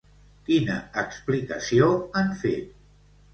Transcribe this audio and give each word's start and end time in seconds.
Quina 0.45 0.77
explicació 1.01 1.91
han 2.23 2.33
fet? 2.41 2.75